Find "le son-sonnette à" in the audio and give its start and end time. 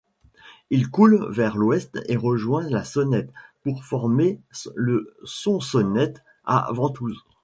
4.73-6.69